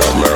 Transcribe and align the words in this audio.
Got 0.00 0.27